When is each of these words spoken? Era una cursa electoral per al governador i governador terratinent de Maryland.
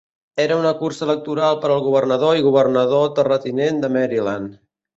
Era 0.45 0.55
una 0.61 0.71
cursa 0.79 1.03
electoral 1.07 1.59
per 1.65 1.71
al 1.75 1.83
governador 1.89 2.39
i 2.41 2.47
governador 2.49 3.07
terratinent 3.21 3.81
de 3.85 3.95
Maryland. 3.99 4.61